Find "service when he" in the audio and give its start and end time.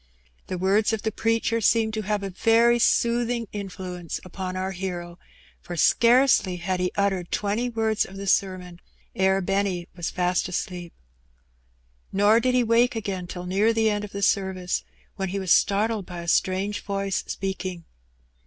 14.23-15.37